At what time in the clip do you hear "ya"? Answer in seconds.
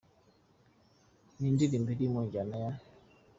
2.63-2.71